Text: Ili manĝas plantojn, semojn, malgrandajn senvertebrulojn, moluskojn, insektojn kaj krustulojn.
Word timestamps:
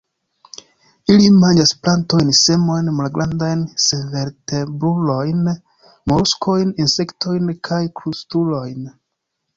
Ili 1.15 1.27
manĝas 1.41 1.73
plantojn, 1.87 2.31
semojn, 2.39 2.89
malgrandajn 3.01 3.61
senvertebrulojn, 3.89 5.45
moluskojn, 6.13 6.75
insektojn 6.87 7.57
kaj 7.71 7.83
krustulojn. 8.01 8.91